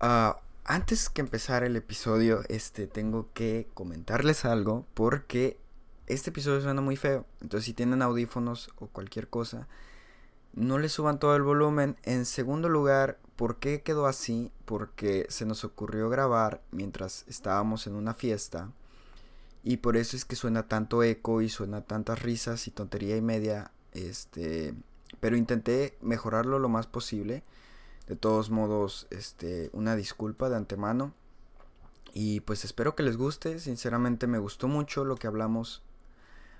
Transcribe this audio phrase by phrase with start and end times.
[0.00, 5.58] Ah, antes que empezar el episodio, este, tengo que comentarles algo porque
[6.06, 7.26] este episodio suena muy feo.
[7.40, 9.68] Entonces, si tienen audífonos o cualquier cosa,
[10.54, 11.96] no le suban todo el volumen.
[12.02, 14.52] En segundo lugar, ¿por qué quedó así?
[14.64, 18.70] Porque se nos ocurrió grabar mientras estábamos en una fiesta.
[19.62, 23.22] Y por eso es que suena tanto eco y suena tantas risas y tontería y
[23.22, 23.70] media.
[23.92, 24.74] Este,
[25.20, 27.42] pero intenté mejorarlo lo más posible.
[28.06, 31.14] De todos modos, este, una disculpa de antemano.
[32.12, 33.58] Y pues espero que les guste.
[33.58, 35.82] Sinceramente me gustó mucho lo que hablamos.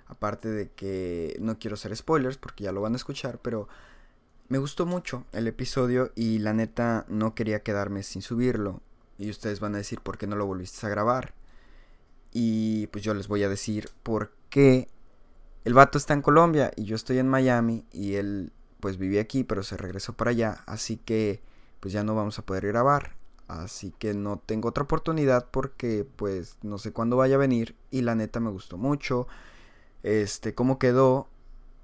[0.07, 3.69] Aparte de que no quiero hacer spoilers porque ya lo van a escuchar, pero
[4.49, 8.81] me gustó mucho el episodio y la neta no quería quedarme sin subirlo.
[9.17, 11.33] Y ustedes van a decir por qué no lo volviste a grabar.
[12.33, 14.89] Y pues yo les voy a decir por qué
[15.63, 19.43] el vato está en Colombia y yo estoy en Miami y él pues viví aquí,
[19.45, 21.41] pero se regresó para allá, así que
[21.79, 23.15] pues ya no vamos a poder grabar.
[23.47, 28.01] Así que no tengo otra oportunidad porque pues no sé cuándo vaya a venir y
[28.01, 29.27] la neta me gustó mucho.
[30.03, 31.27] Este, cómo quedó.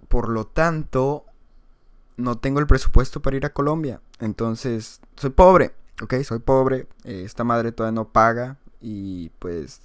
[0.08, 1.26] Por lo tanto,
[2.16, 4.02] no tengo el presupuesto para ir a Colombia.
[4.20, 6.14] Entonces, soy pobre, ¿ok?
[6.24, 6.88] Soy pobre.
[7.04, 9.82] Eh, esta madre todavía no paga y pues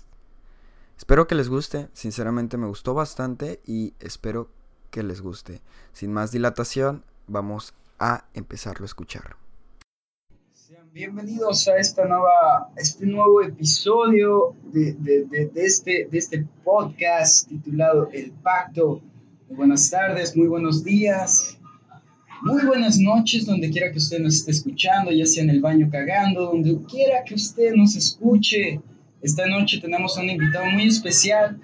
[0.97, 1.89] espero que les guste.
[1.95, 4.51] Sinceramente me gustó bastante y espero
[4.93, 5.61] que les guste.
[5.93, 9.37] Sin más dilatación, vamos a empezarlo a escuchar.
[10.53, 14.95] Sean bienvenidos a esta nueva, este nuevo episodio de,
[15.57, 19.01] este, de este podcast titulado El Pacto.
[19.49, 21.59] Muy buenas tardes, muy buenos días,
[22.43, 25.89] muy buenas noches, donde quiera que usted nos esté escuchando, ya sea en el baño
[25.91, 28.81] cagando, donde quiera que usted nos escuche.
[29.23, 31.59] Esta noche tenemos a un invitado muy especial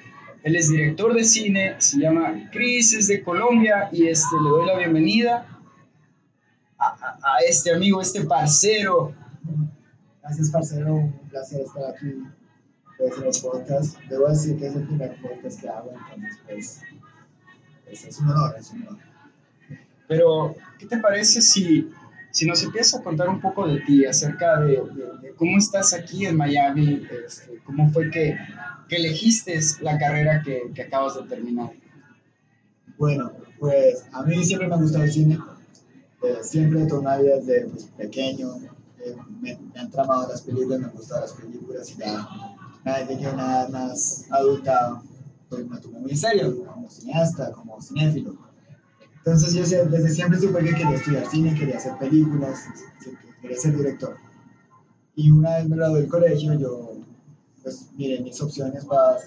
[0.48, 4.66] él es director de cine, se llama Cris, es de Colombia y este, le doy
[4.66, 5.46] la bienvenida
[6.78, 9.14] a, a, a, este amigo, este parcero.
[10.22, 12.14] Gracias, parcero, un placer estar aquí
[12.96, 13.98] pues, en los podcasts.
[14.08, 16.80] Debo decir que es el primer podcast que hago, entonces pues,
[17.84, 18.98] pues es un honor, es un honor.
[20.06, 21.90] Pero, ¿qué te parece si,
[22.30, 25.92] si nos empiezas a contar un poco de ti, acerca de, de, de cómo estás
[25.92, 28.34] aquí en Miami, este, cómo fue que
[28.88, 31.72] que elegiste la carrera que, que, acabas de terminar?
[32.98, 35.38] Bueno, pues a mí siempre me ha gustado el cine.
[36.22, 38.56] Eh, siempre vida desde pues, pequeño.
[39.04, 42.28] Eh, me, me, han tramado las películas, me han gustado las películas y ya
[42.84, 45.02] desde que una más adulta
[45.48, 48.36] pues, me tomé muy en serio, como cineasta, como cinéfilo.
[49.18, 52.64] Entonces yo desde siempre supe que quería estudiar cine, quería hacer películas,
[53.42, 54.16] quería ser director.
[55.14, 56.98] Y una vez me gradué del colegio, yo
[57.68, 59.18] pues miren, mis opciones para,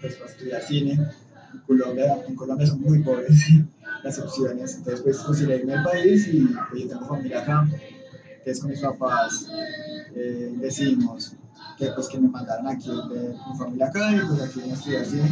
[0.00, 3.38] pues, para estudiar cine en Colombia, en Colombia son muy pobres
[4.02, 7.68] las opciones, entonces pues consideré irme al país y pues yo tengo familia acá,
[8.42, 9.46] que es con mis papás,
[10.14, 11.34] eh, decidimos
[11.78, 14.76] que pues que me mandaran aquí de mi familia acá y pues aquí vine a
[14.76, 15.30] estudiar cine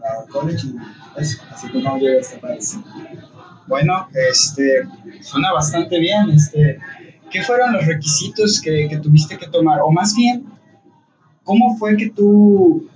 [0.00, 2.78] la college y eso, así como llegué a este país.
[3.66, 4.88] Bueno, este,
[5.20, 6.78] suena bastante bien, este,
[7.28, 9.80] ¿qué fueron los requisitos que, que tuviste que tomar?
[9.80, 10.59] O más bien,
[11.50, 12.88] ¿cómo fue que tú,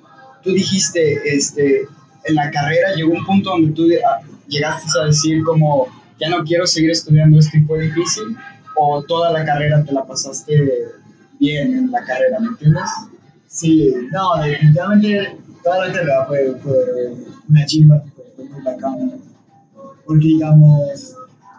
[0.45, 1.89] tú dijiste, este,
[2.25, 5.89] en la carrera llegó un punto donde tú ah, llegaste a decir como,
[6.21, 8.37] ya no quiero seguir estudiando esto y fue difícil?
[8.77, 10.53] ¿O toda la carrera te la pasaste
[11.41, 12.89] bien en la carrera, me entiendes?
[13.49, 16.77] Sí, no, definitivamente toda la carrera fue, fue
[17.49, 18.05] una chimba,
[18.37, 19.15] fue muy bacana.
[20.07, 21.17] Porque, digamos,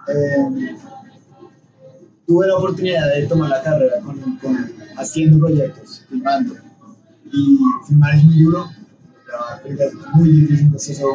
[0.07, 0.77] eh,
[2.25, 6.64] tuve la oportunidad de tomar la carrera con, con haciendo proyectos, filmando
[7.35, 8.69] y filmar es muy duro,
[9.65, 11.07] es muy difícil, un proceso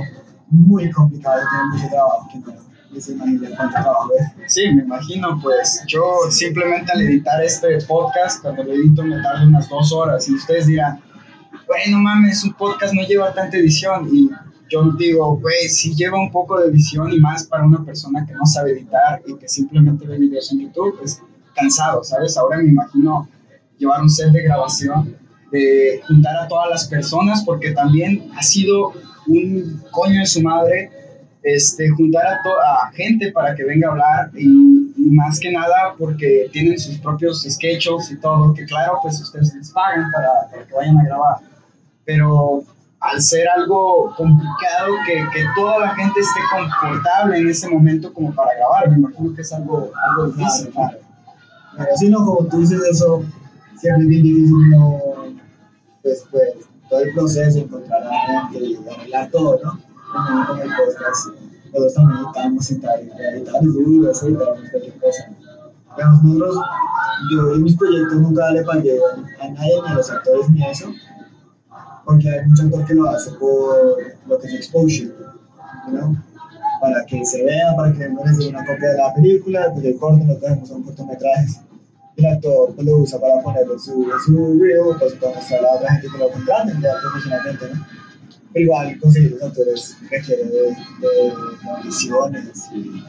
[0.50, 4.53] muy complicado, tiene mucho trabajo que no se imagina cuánto trabajo es.
[4.53, 9.47] Sí, me imagino, pues yo simplemente al editar este podcast, cuando lo edito me tardo
[9.47, 11.00] unas dos horas y ustedes dirán,
[11.66, 14.28] bueno mames, un podcast no lleva tanta edición y
[14.69, 18.32] yo digo, güey, sí lleva un poco de edición y más para una persona que
[18.34, 21.20] no sabe editar y que simplemente ve videos en YouTube, es
[21.54, 22.36] cansado, ¿sabes?
[22.36, 23.28] Ahora me imagino
[23.78, 25.16] llevar un set de grabación
[25.50, 28.92] de juntar a todas las personas, porque también ha sido
[29.26, 30.91] un coño de su madre
[31.42, 35.94] este, juntar a, a gente para que venga a hablar y, y, más que nada
[35.98, 40.66] porque tienen sus propios sketches y todo, que claro, pues ustedes les pagan para, para
[40.66, 41.36] que vayan a grabar,
[42.04, 42.62] pero
[43.00, 48.34] al ser algo complicado, que, que, toda la gente esté confortable en ese momento como
[48.34, 50.70] para grabar, me imagino que es algo, algo difícil.
[50.70, 51.10] Claro, claro.
[51.78, 53.24] Pero si no, como tú dices eso,
[53.78, 55.09] siempre es bien difícil no
[56.02, 56.54] pues, pues,
[56.88, 59.80] todo el proceso, encontrar a gente y arreglar todo, ¿no?
[60.12, 61.28] Como con el podcast,
[61.72, 63.00] nosotros también necesitamos editar,
[63.34, 65.28] editar es duro, eso editar cualquier cosa.
[65.97, 66.64] Digamos, nosotros
[67.32, 68.98] yo en mis proyectos nunca le pagué
[69.41, 70.92] a nadie, ni a los actores, ni a eso,
[72.04, 73.96] porque hay mucho actor que lo hace por
[74.26, 75.12] lo que es exposure,
[75.92, 76.16] ¿no?
[76.80, 79.84] para que se vea, para que no les dé una copia de la película, pues
[79.84, 81.60] el corto, lo cogemos un cortometrajes.
[82.20, 85.92] El actor lo usa para ponerlo en su, su reel, pues para mostrar a otra
[85.92, 87.86] gente que lo contraten ya profesionalmente, ¿no?
[88.52, 91.32] Pero igual conseguir los actores requiere de, de
[91.64, 93.02] condiciones y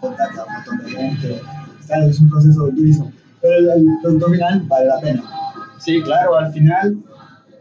[0.00, 1.42] contactar a un montón de gente.
[1.86, 3.12] Claro, es un proceso durísimo,
[3.42, 5.22] pero el, el producto final vale la pena.
[5.78, 6.96] Sí, claro, al final,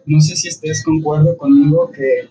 [0.05, 2.29] no sé si estés concuerdo conmigo que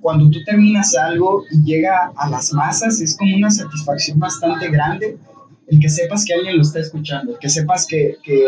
[0.00, 5.18] cuando tú terminas algo y llega a las masas, es como una satisfacción bastante grande
[5.66, 8.44] el que sepas que alguien lo está escuchando, el que sepas que, que,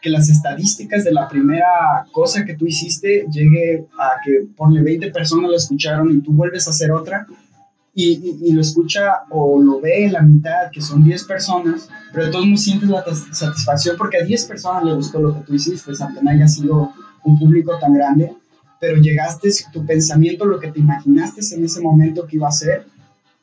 [0.00, 5.10] que las estadísticas de la primera cosa que tú hiciste llegue a que por 20
[5.10, 7.26] personas lo escucharon y tú vuelves a hacer otra
[7.94, 12.26] y, y, y, lo escucha o lo ve la mitad, que son 10 personas, pero
[12.26, 15.92] de todos sientes la satisfacción porque a 10 personas le gustó lo que tú hiciste,
[16.00, 16.92] aunque no haya sido
[17.22, 18.34] un público tan grande
[18.84, 22.86] pero llegaste, tu pensamiento, lo que te imaginaste en ese momento que iba a ser,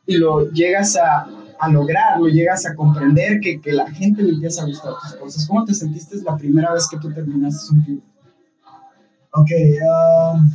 [0.05, 1.27] y lo llegas a,
[1.61, 5.13] a lograr, lo llegas a comprender, que, que, la gente le empieza a gustar tus
[5.13, 5.45] cosas.
[5.45, 8.01] ¿Cómo te sentiste la primera vez que tú terminaste un film?
[9.33, 9.51] Ok,
[10.33, 10.51] um,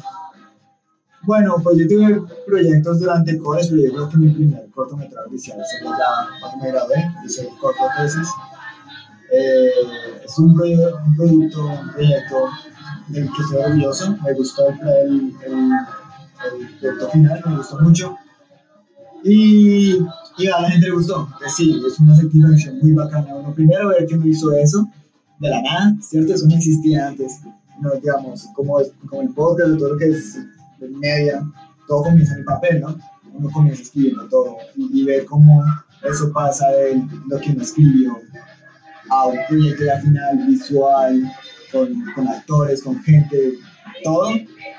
[1.22, 5.28] bueno, pues yo tuve proyectos durante el college, pero yo creo que mi primer cortometraje
[5.28, 8.28] oficial sería ya cuando me gradué, hice corto tesis.
[9.32, 9.70] Eh,
[10.24, 12.48] es un, proyecto, un producto, un proyecto
[13.08, 14.16] del que estoy orgulloso.
[14.24, 15.72] Me gustó el, el,
[16.82, 18.16] el, el final, me gustó mucho.
[19.22, 19.98] Y,
[20.38, 21.28] y, a la gente le gustó.
[21.40, 23.34] Que sí, es una satisfacción muy bacana.
[23.34, 24.88] Uno primero ver que no hizo eso
[25.38, 26.34] de la nada, ¿cierto?
[26.34, 27.40] Eso no existía antes.
[27.80, 28.78] No, digamos, como,
[29.08, 30.34] como el podcast, todo lo que es
[30.78, 31.42] de media,
[31.86, 32.96] todo comienza en el papel, ¿no?
[33.34, 35.62] Uno comienza escribiendo todo y, y ver cómo
[36.02, 38.18] eso pasa de lo que uno escribió
[39.10, 41.32] a un proyecto ya final visual,
[41.72, 43.54] con, con, actores, con gente,
[44.02, 44.30] todo,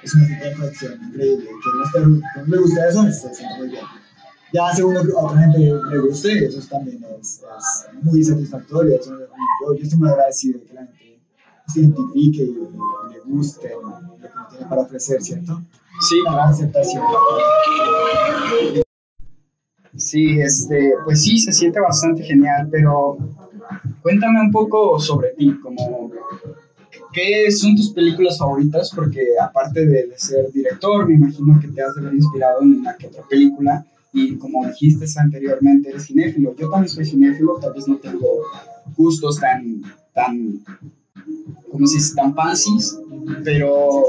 [0.03, 1.47] es una satisfacción increíble.
[1.93, 3.83] Que no, le guste eso, se siente muy bien.
[4.53, 8.95] Ya según a otra gente le guste, eso también es, es muy satisfactorio.
[8.99, 11.19] Eso, yo, yo estoy muy agradecido de que la gente
[11.67, 15.61] se identifique y, y le guste lo que tiene para ofrecer, ¿cierto?
[15.99, 16.15] Sí.
[16.23, 17.03] La aceptación.
[19.95, 23.17] Sí, este, pues sí, se siente bastante genial, pero
[24.01, 26.11] cuéntame un poco sobre ti, como
[27.11, 28.91] ¿qué son tus películas favoritas?
[28.93, 32.79] Porque aparte de, de, ser director, me imagino que te has de haber inspirado en
[32.79, 33.83] una que otra película
[34.13, 36.55] y como dijiste anteriormente, eres cinéfilo.
[36.55, 38.27] Yo también soy cinéfilo, tal vez no tengo
[38.95, 39.81] gustos tan,
[40.13, 40.63] tan,
[41.71, 42.15] ¿cómo se dice?
[42.15, 42.97] Tan fancies,
[43.43, 44.01] pero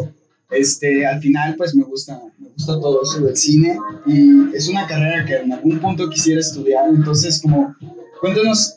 [0.50, 4.86] este, al final pues me gusta, me gusta todo eso del cine y es una
[4.86, 7.74] carrera que en algún punto quisiera estudiar, entonces como,
[8.20, 8.76] cuéntanos,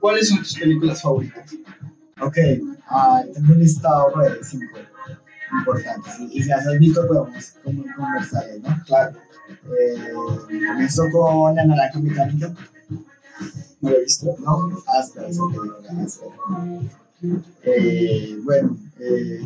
[0.00, 1.54] ¿cuáles son tus películas favoritas?
[2.20, 2.36] Ok,
[2.90, 4.78] uh, tengo un listado de cinco
[5.60, 8.82] importantes y, y si has visto podemos conversar, ¿no?
[8.86, 9.18] Claro.
[9.78, 10.12] Eh,
[11.12, 12.54] con La Naranja Mecánica.
[13.80, 14.36] ¿No lo he visto?
[14.40, 15.44] No, hasta hasta.
[17.64, 19.40] Eh, bueno, eh,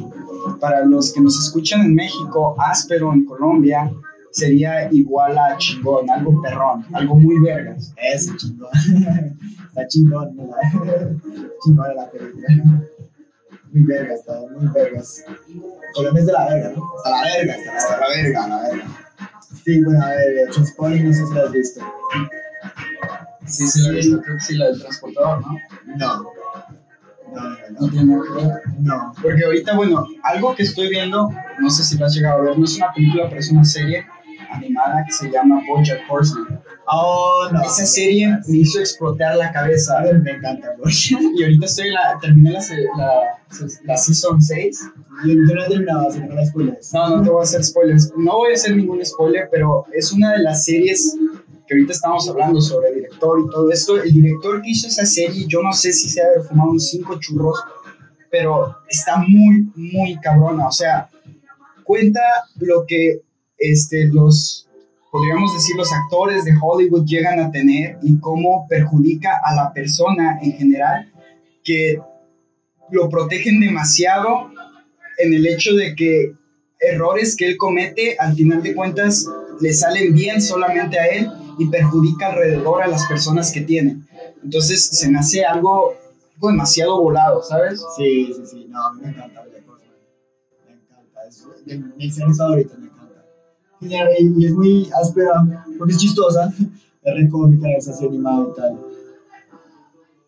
[0.60, 3.92] para los que nos escuchan en México, áspero en Colombia
[4.30, 7.92] sería igual a chingón, algo perrón, algo muy vergas.
[7.96, 8.70] Eso, chingón.
[9.68, 10.50] Está chingón, ¿no?
[11.64, 12.48] chingón la película.
[13.72, 15.24] Muy vergas, está muy vergas.
[15.94, 16.82] Colombia es de la verga, ¿no?
[16.96, 18.95] Hasta la verga, hasta la verga, la verga.
[19.66, 21.80] Sí, bueno, a ver, no sé si la has visto.
[23.46, 25.58] Sí, sí, la he visto, creo que sí, la del transportador, ¿no?
[25.96, 26.22] No.
[27.32, 28.24] No, no, No.
[28.78, 29.12] No.
[29.20, 32.56] Porque ahorita, bueno, algo que estoy viendo, no sé si lo has llegado a ver,
[32.56, 34.06] no es una película, pero es una serie
[34.52, 36.55] animada que se llama Bojack Horseman.
[36.88, 37.62] Oh, no.
[37.62, 40.00] Esa serie me hizo explotar la cabeza.
[40.22, 40.74] Me encanta.
[41.36, 42.60] Y ahorita estoy la, terminé la,
[42.96, 43.40] la,
[43.84, 44.80] la season 6.
[45.26, 46.92] Yo, yo no he terminado, así que no la spoilers.
[46.92, 48.12] No, no te voy a hacer spoilers.
[48.16, 51.16] No voy a hacer ningún spoiler, pero es una de las series
[51.66, 54.00] que ahorita estamos hablando sobre director y todo esto.
[54.00, 57.18] El director que hizo esa serie, yo no sé si se ha fumado unos cinco
[57.18, 57.58] churros,
[58.30, 60.68] pero está muy, muy cabrona.
[60.68, 61.10] O sea,
[61.82, 62.20] cuenta
[62.60, 63.22] lo que
[63.58, 64.65] este, los,
[65.16, 70.38] podríamos decir, los actores de Hollywood llegan a tener y cómo perjudica a la persona
[70.42, 71.10] en general,
[71.64, 71.98] que
[72.90, 74.50] lo protegen demasiado
[75.16, 76.32] en el hecho de que
[76.78, 79.26] errores que él comete, al final de cuentas,
[79.58, 84.02] le salen bien solamente a él y perjudica alrededor a las personas que tiene.
[84.44, 85.94] Entonces se me hace algo
[86.42, 87.82] demasiado volado, ¿sabes?
[87.96, 88.66] Sí, sí, sí.
[88.68, 89.96] No, me encanta Bojack Horseman.
[90.66, 91.26] Me encanta.
[91.26, 92.95] Es de me encanta.
[93.80, 95.32] Y es muy áspera,
[95.78, 96.52] porque es chistosa.
[97.06, 98.80] Es re cómica, es así animada y tal.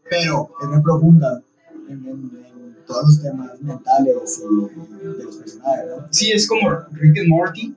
[0.09, 1.43] Pero es muy profunda.
[1.89, 6.07] en, en- en todos los temas mentales y de los personajes, ¿no?
[6.11, 7.75] Sí, es como Rick and Morty,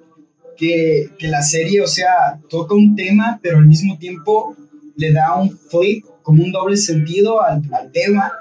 [0.55, 4.55] que, que la serie, o sea, toca un tema, pero al mismo tiempo
[4.95, 8.31] le da un flip, como un doble sentido al, al tema,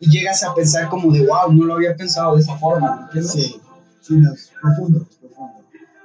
[0.00, 3.02] y llegas a pensar como de, wow, no lo había pensado de esa forma, ¿me
[3.20, 3.32] entiendes?
[3.32, 3.60] Sí,
[4.00, 5.06] sí, no, es profundo,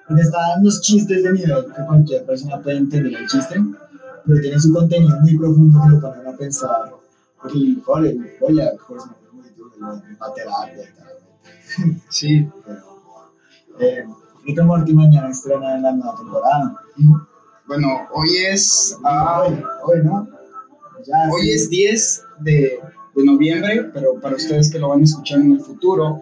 [0.09, 3.63] Porque están los chistes de nivel que cualquier persona puede entender el chiste,
[4.25, 6.91] pero tiene su contenido muy profundo que lo ponen a pensar.
[7.39, 12.01] Porque el joder, el Boya Horseman es muy duro, una terapia y tal.
[12.09, 12.49] Sí.
[12.65, 14.03] Pero,
[14.55, 16.81] eh, Morty mañana estrena en la nueva temporada.
[17.67, 20.27] Bueno, hoy es, ah, hoy, hoy, ¿no?
[21.05, 21.51] Ya, hoy sí.
[21.51, 22.79] es 10 de,
[23.15, 26.19] de noviembre, pero para ustedes que lo van a escuchar en el futuro,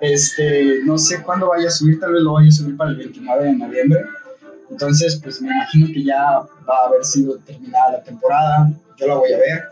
[0.00, 2.96] este, no sé cuándo vaya a subir, tal vez lo vaya a subir para el
[2.96, 4.04] 29 de noviembre.
[4.70, 9.14] Entonces, pues me imagino que ya va a haber sido terminada la temporada, yo la
[9.14, 9.62] voy a ver.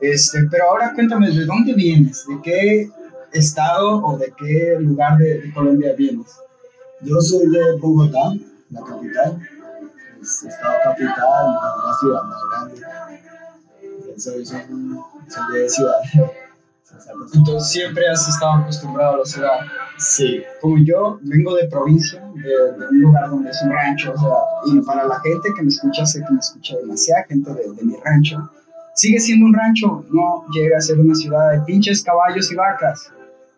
[0.00, 2.24] Este, pero ahora cuéntame, ¿de dónde vienes?
[2.26, 2.90] ¿De qué
[3.32, 6.26] estado o de qué lugar de, Colombia vienes?
[7.02, 8.34] Yo soy de Bogotá,
[8.70, 9.38] la capital.
[10.20, 11.14] Es estado capital,
[11.86, 12.82] la ciudad más grande.
[14.16, 14.62] Soy, soy,
[15.28, 16.00] soy de ciudad.
[17.34, 19.60] Entonces siempre has estado acostumbrado a la ciudad.
[19.98, 24.18] Sí, Como yo vengo de provincia, de, de un lugar donde es un rancho, o
[24.18, 24.30] sea,
[24.66, 27.82] y para la gente que me escucha, sé que me escucha demasiada gente de, de
[27.82, 28.50] mi rancho,
[28.94, 33.12] sigue siendo un rancho, no llega a ser una ciudad de pinches caballos y vacas.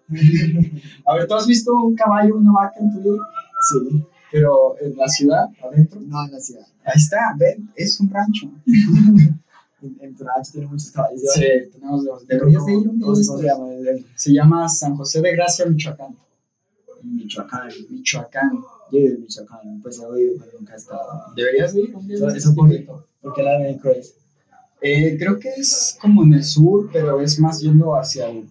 [1.07, 3.23] A ver, ¿tú has visto un caballo o una vaca en tu vida?
[3.71, 4.07] sí.
[4.33, 6.01] Pero en la ciudad, adentro.
[6.01, 6.67] No, en la ciudad.
[6.87, 8.51] Ahí está, ven, es un rancho.
[9.83, 10.17] En, en
[10.53, 11.21] tiene muchos caballos.
[11.35, 12.27] Sí, tenemos dos.
[12.27, 14.69] Deberías de ir un día ¿Cómo de se llama?
[14.69, 16.17] Se San José de Gracia, Michoacán.
[17.03, 17.69] Michoacán.
[17.91, 18.53] Michoacán.
[18.93, 21.25] Yo vivo en Michoacán, pues he oído, pero nunca he estado.
[21.35, 22.71] Deberías de ir un día Eso, por,
[23.21, 24.15] porque la de es.
[24.81, 28.49] Eh, creo que es como en el sur, pero es más yendo hacia el...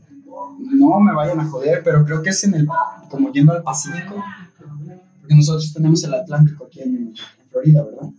[0.59, 2.67] No me vayan a joder, pero creo que es en el...
[3.09, 4.15] como yendo al Pacífico.
[5.19, 7.15] Porque nosotros tenemos el Atlántico aquí en, en
[7.49, 8.09] Florida, ¿verdad?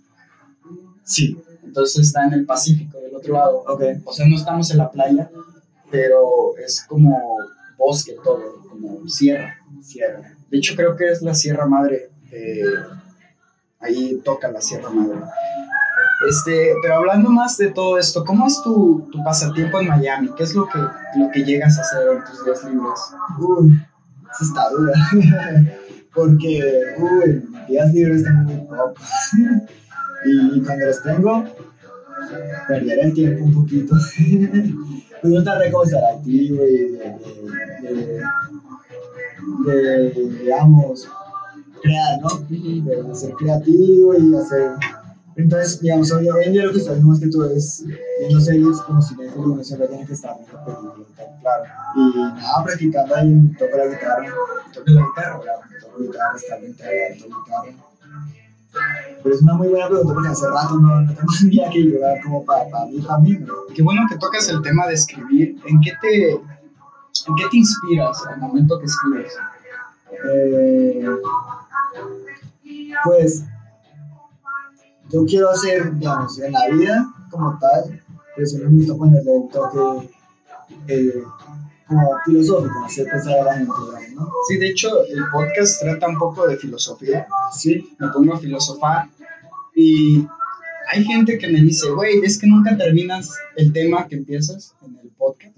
[1.05, 1.37] Sí.
[1.73, 3.65] Entonces está en el Pacífico del otro lado.
[3.67, 3.83] Ok.
[4.05, 5.31] O sea, no estamos en la playa,
[5.91, 7.19] pero es como
[7.79, 9.57] bosque todo, como sierra.
[9.83, 10.21] Sierra.
[10.51, 12.11] De hecho, creo que es la Sierra Madre.
[12.31, 12.63] de-
[13.81, 15.19] ahí toca la Sierra Madre.
[16.29, 20.29] Este, pero hablando más de todo esto, ¿cómo es tu, tu pasatiempo en Miami?
[20.37, 20.79] ¿Qué es lo que,
[21.19, 23.01] lo que llegas a hacer en tus días libres?
[23.39, 23.73] Uy,
[24.31, 24.93] esa está dura.
[26.15, 26.63] Porque,
[26.99, 29.03] uy, días libres tengo muy pocos.
[30.25, 31.45] y cuando los tengo,
[32.69, 33.95] perder el tiempo un poquito.
[35.23, 37.17] pues no tratar de como estar activo y de,
[37.83, 38.23] de,
[39.65, 41.09] de, de, digamos,
[41.81, 42.29] crear, ¿no?
[42.49, 44.73] De ser creativo y hacer.
[45.37, 47.85] Entonces, digamos, hoy en día lo que estoy haciendo más que todo es
[48.21, 51.09] viendo series como si de uno siempre tiene que estar viendo películas.
[51.41, 51.65] Claro,
[51.97, 54.35] Y nada, practicando ahí, toco la guitarra,
[54.75, 55.41] toca la guitarra,
[55.81, 56.77] toco guitarra, estar en
[57.19, 57.92] toco guitarra.
[59.23, 61.91] Pero es una muy buena pregunta porque hace rato no, no tengo ni idea que
[61.91, 62.87] jugar como para, para
[63.19, 63.39] mí.
[63.41, 63.55] ¿no?
[63.75, 65.57] Qué bueno que tocas el tema de escribir.
[65.67, 69.33] ¿En qué te, en qué te inspiras al momento que escribes?
[70.25, 71.07] Eh,
[73.05, 73.45] pues
[75.11, 78.01] yo quiero hacer, digamos, en la vida como tal,
[78.35, 80.11] pero eso me gusta ponerle un toque
[80.89, 81.23] eh,
[81.87, 83.73] como filosófico, hacer pensar a la gente,
[84.15, 84.29] ¿no?
[84.49, 87.27] Sí, de hecho, el podcast trata un poco de filosofía.
[87.53, 89.09] Sí, me pongo a filosofar
[89.75, 90.27] y
[90.93, 94.99] hay gente que me dice, güey, es que nunca terminas el tema que empiezas en
[95.03, 95.57] el podcast,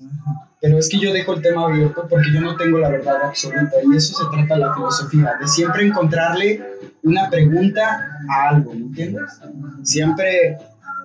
[0.61, 3.73] pero es que yo dejo el tema abierto porque yo no tengo la verdad absoluta
[3.85, 6.63] y eso se trata la filosofía, de siempre encontrarle
[7.03, 9.41] una pregunta a algo, ¿me entiendes?
[9.83, 10.59] Siempre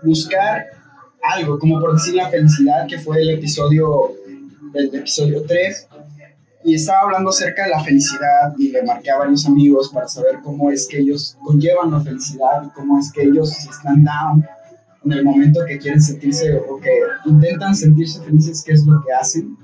[0.04, 0.66] buscar
[1.24, 4.12] algo, como por decir la felicidad, que fue el episodio,
[4.74, 5.88] el episodio 3,
[6.64, 10.40] y estaba hablando acerca de la felicidad y le marqué a varios amigos para saber
[10.44, 14.46] cómo es que ellos conllevan la felicidad y cómo es que ellos están down
[15.06, 16.92] en el momento que quieren sentirse o que
[17.26, 19.58] intentan sentirse felices, qué es lo que hacen.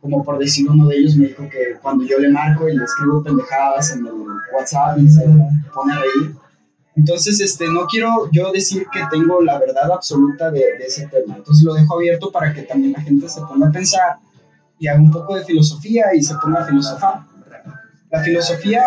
[0.00, 2.84] Como por decir uno de ellos me dijo que cuando yo le marco y le
[2.84, 4.12] escribo pendejadas en el
[4.54, 5.24] WhatsApp y se
[5.74, 6.41] pone a.
[6.94, 11.36] Entonces, este, no quiero yo decir que tengo la verdad absoluta de, de ese tema.
[11.36, 14.18] Entonces lo dejo abierto para que también la gente se ponga a pensar
[14.78, 17.20] y haga un poco de filosofía y se ponga a filosofar.
[18.10, 18.82] La filosofía,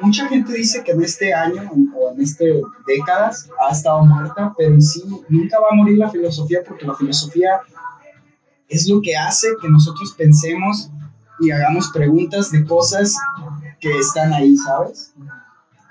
[0.00, 4.74] mucha gente dice que en este año o en este décadas ha estado muerta, pero
[4.74, 7.62] en sí nunca va a morir la filosofía porque la filosofía
[8.68, 10.88] es lo que hace que nosotros pensemos
[11.40, 13.12] y hagamos preguntas de cosas
[13.80, 15.14] que están ahí, ¿sabes?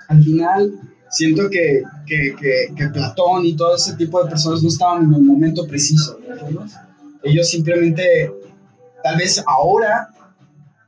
[0.08, 0.72] Al final,
[1.10, 5.14] siento que, que, que, que Platón y todo ese tipo de personas no estaban en
[5.14, 6.76] el momento preciso, ¿me entiendes?
[7.22, 8.32] Ellos simplemente
[9.02, 10.08] tal vez ahora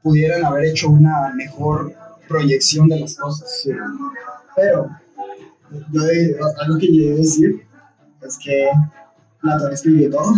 [0.03, 1.95] pudieran haber hecho una mejor
[2.29, 3.61] proyección de las cosas.
[3.63, 3.71] Sí.
[4.57, 4.89] Pero
[5.93, 6.03] yo
[6.61, 7.67] algo que yo debo decir
[8.23, 8.69] es que
[9.41, 10.35] Platón escribió todo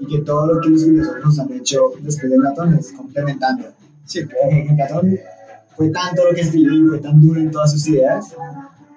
[0.00, 3.72] y que todo lo que los filósofos han hecho después de Platón es complementando.
[4.06, 5.18] Sí, Eh, que Platón
[5.76, 8.34] fue tanto lo que escribió y fue tan duro en todas sus ideas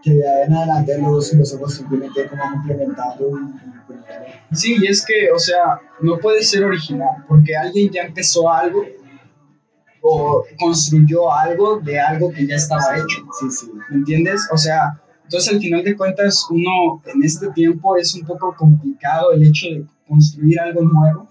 [0.03, 3.63] que de ahí en adelante los filósofos simplemente como complementando y
[4.55, 8.83] Sí, y es que, o sea, no puede ser original, porque alguien ya empezó algo
[10.01, 13.25] o construyó algo de algo que ya estaba hecho.
[13.39, 13.71] Sí, sí.
[13.89, 14.47] ¿Me entiendes?
[14.51, 19.31] O sea, entonces al final de cuentas, uno en este tiempo es un poco complicado
[19.31, 21.27] el hecho de construir algo nuevo.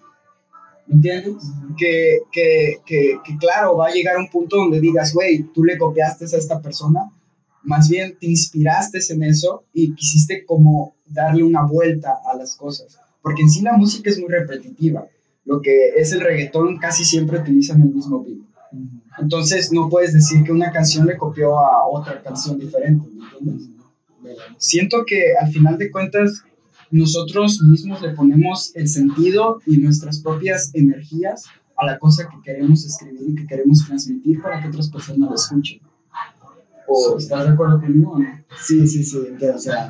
[0.86, 1.44] ¿Me entiendes?
[1.78, 5.78] Que, que, que, que claro, va a llegar un punto donde digas, güey, tú le
[5.78, 7.12] copiaste a esta persona,
[7.62, 12.99] más bien te inspiraste en eso y quisiste como darle una vuelta a las cosas.
[13.23, 15.07] Porque en sí la música es muy repetitiva.
[15.45, 18.38] Lo que es el reggaetón casi siempre utilizan el mismo beat.
[19.19, 23.09] Entonces no puedes decir que una canción le copió a otra canción diferente.
[24.59, 26.45] Siento que al final de cuentas
[26.90, 31.45] nosotros mismos le ponemos el sentido y nuestras propias energías
[31.76, 35.35] a la cosa que queremos escribir y que queremos transmitir para que otras personas lo
[35.35, 35.81] escuchen.
[36.88, 38.26] ¿O estás de acuerdo conmigo no?
[38.60, 39.88] Sí, sí, sí, entiendo, o sea,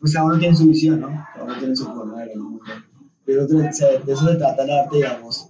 [0.00, 1.08] pues cada uno tiene su visión, ¿no?
[1.32, 2.64] Cada uno tiene su forma de ver el mundo.
[3.24, 5.48] Pero o sea, de eso se trata el arte, digamos.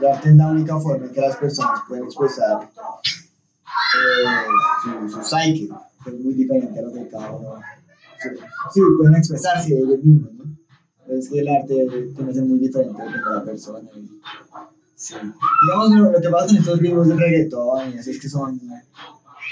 [0.00, 2.70] El arte es la única forma en que las personas pueden expresar
[3.96, 4.26] eh,
[4.82, 5.68] su, su psyche,
[6.04, 7.60] que es muy diferente a lo que cada uno...
[8.72, 10.44] Sí, pueden expresarse ellos mismos, ¿no?
[11.08, 13.88] Es que el arte tiene que ser muy diferente de cada persona.
[14.94, 15.14] sí.
[15.14, 18.60] Digamos, lo, lo que pasa en estos ritmos de reggaetón y así es que son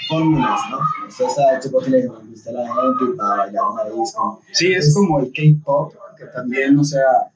[0.09, 0.79] fórmulas, ¿no?
[1.07, 4.41] Esto está hecho porque le gusta a la gente y para bailar una disco.
[4.51, 7.31] Sí, es como el K-pop, que también, o sea,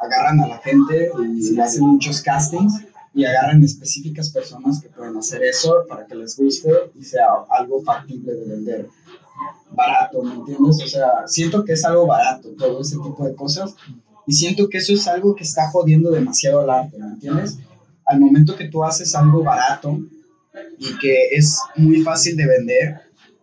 [0.00, 2.84] agarran a la gente y le hacen muchos castings
[3.14, 7.82] y agarran específicas personas que pueden hacer eso para que les guste y sea algo
[7.82, 8.88] factible de vender.
[9.70, 10.82] Barato, ¿me entiendes?
[10.82, 13.74] O sea, siento que es algo barato todo ese tipo de cosas
[14.26, 17.58] y siento que eso es algo que está jodiendo demasiado al arte, ¿me entiendes?
[18.04, 19.98] Al momento que tú haces algo barato
[20.78, 23.00] y que es muy fácil de vender,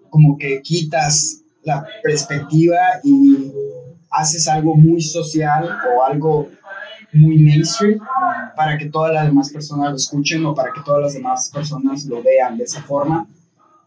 [0.09, 3.51] como que quitas la perspectiva y
[4.11, 6.49] haces algo muy social o algo
[7.13, 7.99] muy mainstream
[8.55, 12.05] para que todas las demás personas lo escuchen o para que todas las demás personas
[12.05, 13.27] lo vean de esa forma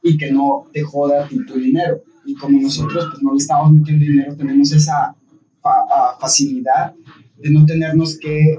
[0.03, 2.03] y que no te joda tu dinero.
[2.25, 5.15] Y como nosotros pues no le estamos metiendo dinero, tenemos esa
[5.63, 6.95] fa- facilidad
[7.39, 8.59] de no tenernos que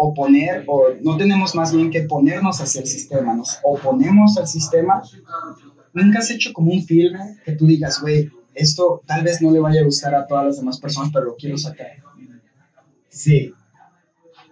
[0.00, 5.02] oponer o no tenemos más bien que ponernos hacia el sistema, nos oponemos al sistema.
[5.92, 9.58] Nunca has hecho como un filme que tú digas, güey, esto tal vez no le
[9.58, 11.88] vaya a gustar a todas las demás personas, pero lo quiero sacar.
[13.08, 13.52] Sí.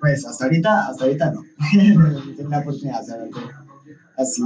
[0.00, 1.42] Pues hasta ahorita, hasta ahorita no.
[2.36, 3.40] tengo la oportunidad de hacer algo
[4.16, 4.42] así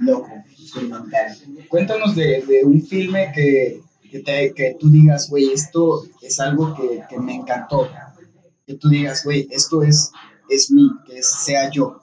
[0.00, 1.36] loco, experimental.
[1.68, 6.74] Cuéntanos de, de un filme que, que, te- que tú digas, güey, esto es algo
[6.74, 7.88] que, que me encantó.
[8.66, 10.10] Que tú digas, güey, esto es,
[10.50, 12.00] es mí, que es- sea yo.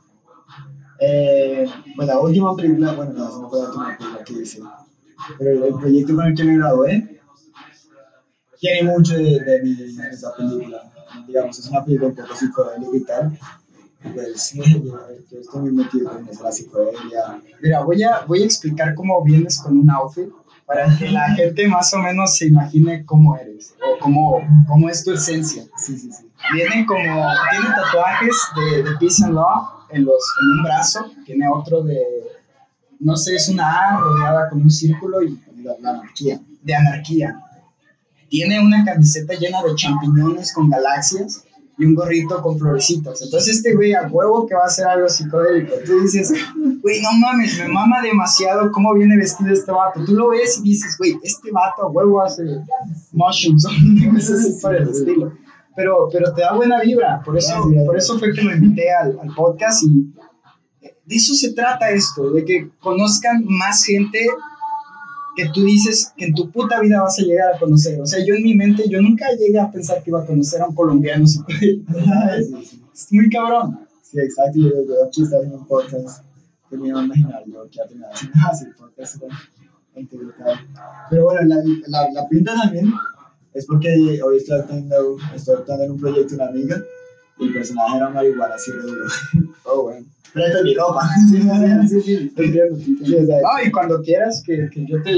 [1.00, 4.62] Eh, pues la última película, bueno, no, no fue la última película que hice,
[5.38, 7.20] pero el proyecto con el que me gradué
[8.60, 10.92] tiene mucho de, de, mi, de esa película.
[11.28, 13.40] Digamos, es una película un poco psicodélica y tal.
[14.14, 14.64] Pues yo,
[15.32, 17.42] yo estoy muy metido con eso, la psicodelia.
[17.62, 20.30] Mira, voy a, voy a explicar cómo vienes con un outfit
[20.66, 25.04] para que la gente más o menos se imagine cómo eres o cómo, cómo es
[25.04, 25.64] tu esencia.
[25.78, 26.27] Sí, sí, sí.
[26.54, 27.02] Viene como,
[27.52, 31.98] tiene tatuajes de, de Peace and Love en, los, en un brazo, tiene otro de,
[33.00, 36.40] no sé, es una A rodeada con un círculo y La, la anarquía.
[36.62, 37.40] de anarquía.
[38.30, 41.44] Tiene una camiseta llena de champiñones con galaxias
[41.78, 43.22] y un gorrito con florecitas.
[43.22, 45.74] Entonces este güey a huevo que va a hacer algo psicodélico.
[45.86, 46.34] Tú dices,
[46.82, 50.04] güey, no mames, me mama demasiado cómo viene vestido este vato.
[50.06, 52.44] Tú lo ves y dices, güey, este vato a huevo hace
[53.12, 53.66] mushrooms
[54.58, 55.32] o por el estilo.
[55.78, 57.54] Pero, pero te da buena vibra, por eso,
[57.86, 60.12] por eso fue que lo invité al, al podcast y
[60.82, 64.28] de eso se trata esto, de que conozcan más gente
[65.36, 68.02] que tú dices que en tu puta vida vas a llegar a conocer.
[68.02, 70.64] O sea, yo en mi mente, yo nunca llegué a pensar que iba a conocer
[70.64, 71.26] a un colombiano.
[71.26, 73.80] Es muy cabrón.
[74.02, 74.58] Sí, exacto.
[74.58, 76.24] Yo, yo aquí estaba haciendo un podcast
[76.72, 78.08] que me iba a imaginar yo que ya tenía
[78.50, 79.30] hacer podcast con
[79.94, 80.60] gente y tal.
[81.12, 82.92] Pero bueno, la, la, la pinta también
[83.58, 86.84] es porque hoy estoy actuando, estoy actuando en un proyecto de una amiga
[87.40, 89.06] y el personaje era marihuana así re duro.
[89.70, 90.06] Oh, bueno.
[90.36, 91.02] Es mi ropa.
[91.30, 92.32] Sí, sí,
[93.04, 93.18] sí,
[93.66, 95.12] y cuando quieras que, que yo te...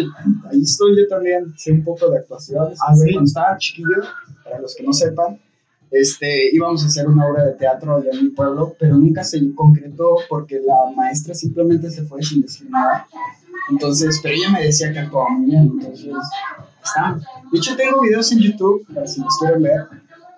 [0.49, 2.69] Ahí estoy yo también, sé un poco de actuación.
[2.79, 3.13] Ah, sí.
[3.13, 4.01] con Star, chiquillo,
[4.43, 5.39] para los que no sepan.
[5.91, 9.53] este, íbamos a hacer una obra de teatro allá en mi pueblo, pero nunca se
[9.53, 13.05] concretó porque la maestra simplemente se fue sin decir nada.
[13.69, 16.13] Entonces, pero ella me decía que actuaba muy bien, entonces,
[16.83, 17.19] está.
[17.51, 19.87] De hecho, tengo videos en YouTube, si los quieren ver,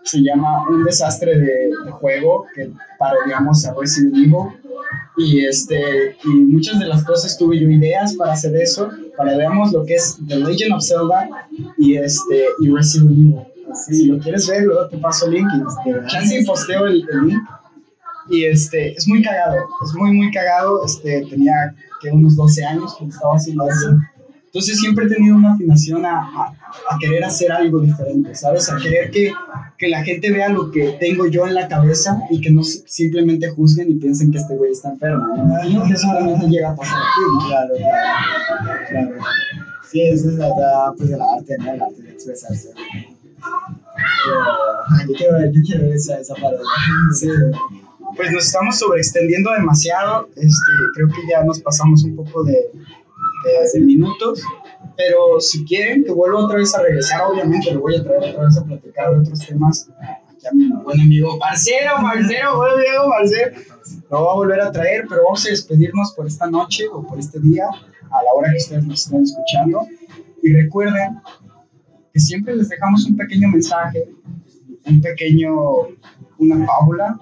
[0.04, 4.62] se llama Un desastre de, de juego, que parodiamos a Resident Evil,
[5.18, 9.72] y, este, y muchas de las cosas tuve yo ideas para hacer eso, para veamos
[9.72, 11.30] lo que es The Legend of Zelda
[11.78, 13.36] y, este, y Resident Evil.
[13.74, 17.28] Si lo quieres ver, luego te paso el link y este, chance posteo el, el
[17.28, 17.44] link.
[18.30, 20.86] Y este, es muy cagado, es muy, muy cagado.
[20.86, 23.98] Este, tenía que unos 12 años cuando estaba haciendo eso.
[24.54, 26.54] Entonces siempre he tenido una afinación a, a,
[26.90, 28.70] a, querer hacer algo diferente, ¿sabes?
[28.70, 29.32] A querer que,
[29.78, 33.50] que, la gente vea lo que tengo yo en la cabeza y que no simplemente
[33.50, 35.26] juzguen y piensen que este güey está enfermo.
[35.38, 35.84] ¿no?
[35.86, 37.48] Que solamente llega a pasar aquí, ¿no?
[37.48, 39.24] Claro, claro, claro.
[39.90, 40.50] Sí, eso es la,
[40.98, 41.72] pues, el arte, ¿no?
[41.72, 42.72] El arte de expresarse.
[44.26, 46.60] Pero, yo quiero ver, yo quiero ver esa, esa parodia.
[47.18, 47.30] Sí.
[48.18, 50.28] Pues nos estamos sobreextendiendo demasiado.
[50.36, 52.71] Este, creo que ya nos pasamos un poco de,
[53.44, 54.42] de, de, minutos.
[54.98, 58.46] Pero si quieren que vuelva otra vez a regresar, obviamente lo voy a traer otra
[58.46, 59.90] vez a platicar de otros temas.
[60.30, 63.58] Aquí a mi buen amigo Marcelo, Marcelo, buen amigo Marcelo.
[64.10, 67.20] Lo va a volver a traer, pero vamos a despedirnos por esta noche o por
[67.20, 69.88] este día, a la hora que ustedes nos estén escuchando.
[70.44, 71.20] Y recuerden
[72.14, 74.10] que siempre les dejamos un pequeño mensaje,
[74.86, 75.54] un pequeño,
[76.38, 77.20] una fábula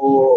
[0.00, 0.36] o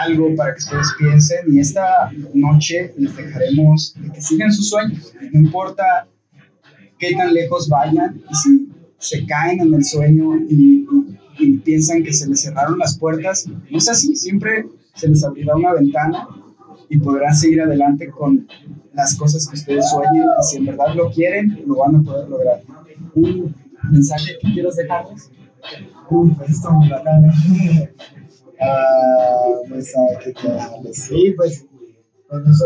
[0.00, 5.40] algo para que ustedes piensen y esta noche les dejaremos que sigan sus sueños, no
[5.40, 6.06] importa
[6.98, 8.68] qué tan lejos vayan y si
[8.98, 10.86] se caen en el sueño y,
[11.38, 15.24] y, y piensan que se les cerraron las puertas, no es así, siempre se les
[15.24, 16.28] abrirá una ventana
[16.90, 18.46] y podrán seguir adelante con
[18.92, 22.28] las cosas que ustedes sueñen y si en verdad lo quieren, lo van a poder
[22.28, 22.60] lograr.
[23.14, 23.54] Un
[23.90, 25.30] mensaje que quieras dejarles.
[26.10, 27.32] Uf, pues esto bacano.
[28.60, 29.94] Uh, pues,
[30.24, 31.64] ¿qué te Sí, pues,
[32.28, 32.64] pues es,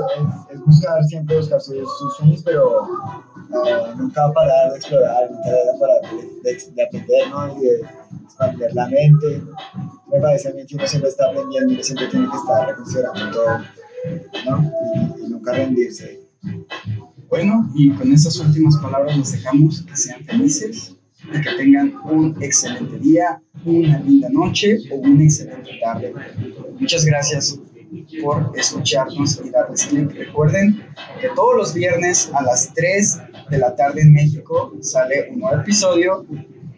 [0.52, 6.00] es, buscar, siempre buscar sus, sus sueños, pero uh, nunca parar de explorar, nunca parar
[6.42, 7.58] de, de, de, aprender, ¿no?
[7.58, 7.80] Y de
[8.24, 9.42] expandir la mente.
[10.10, 13.30] Me parece a mí que uno siempre está aprendiendo y siempre tiene que estar reconsiderando
[13.30, 13.58] todo,
[14.46, 14.72] ¿no?
[14.94, 16.22] Y, y nunca rendirse.
[17.28, 22.36] Bueno, y con esas últimas palabras los dejamos, que sean felices y que tengan un
[22.42, 26.12] excelente día, una linda noche o una excelente tarde.
[26.78, 27.58] Muchas gracias
[28.22, 30.12] por escucharnos y darles clic.
[30.14, 30.82] Recuerden
[31.20, 33.20] que todos los viernes a las 3
[33.50, 36.26] de la tarde en México sale un nuevo episodio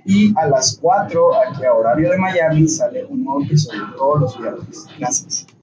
[0.04, 4.38] y a las 4 aquí a horario de Miami sale un nuevo episodio todos los
[4.38, 4.86] viernes.
[4.98, 5.46] Gracias.